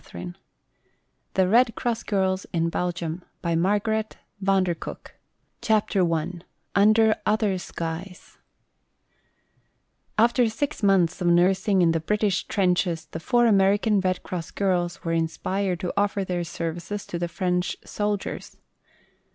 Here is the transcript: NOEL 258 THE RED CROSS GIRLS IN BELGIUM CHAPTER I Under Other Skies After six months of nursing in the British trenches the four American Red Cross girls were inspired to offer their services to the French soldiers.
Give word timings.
NOEL 0.01 0.33
258 0.33 0.43
THE 1.35 1.47
RED 1.47 1.75
CROSS 1.75 2.01
GIRLS 2.05 2.45
IN 2.51 2.69
BELGIUM 2.71 3.21
CHAPTER 5.61 6.13
I 6.13 6.31
Under 6.73 7.15
Other 7.27 7.57
Skies 7.59 8.39
After 10.17 10.49
six 10.49 10.81
months 10.81 11.21
of 11.21 11.27
nursing 11.27 11.83
in 11.83 11.91
the 11.91 11.99
British 11.99 12.47
trenches 12.47 13.05
the 13.11 13.19
four 13.19 13.45
American 13.45 13.99
Red 13.99 14.23
Cross 14.23 14.49
girls 14.57 15.03
were 15.03 15.13
inspired 15.13 15.79
to 15.81 15.93
offer 15.95 16.23
their 16.23 16.43
services 16.45 17.05
to 17.05 17.19
the 17.19 17.27
French 17.27 17.77
soldiers. 17.85 18.57